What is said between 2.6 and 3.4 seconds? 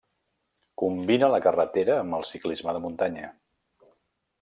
de muntanya.